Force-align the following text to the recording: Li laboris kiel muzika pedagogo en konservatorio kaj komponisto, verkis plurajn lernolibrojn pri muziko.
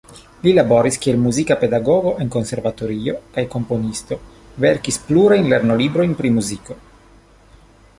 Li 0.45 0.51
laboris 0.59 0.95
kiel 1.03 1.19
muzika 1.25 1.57
pedagogo 1.63 2.13
en 2.25 2.33
konservatorio 2.37 3.15
kaj 3.37 3.45
komponisto, 3.57 4.21
verkis 4.67 4.99
plurajn 5.11 5.51
lernolibrojn 5.55 6.21
pri 6.23 6.39
muziko. 6.41 6.85